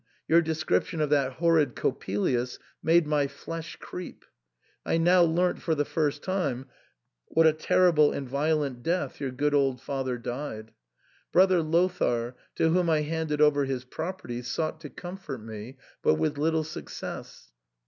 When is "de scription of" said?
0.41-1.11